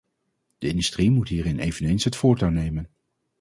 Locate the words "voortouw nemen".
2.15-2.89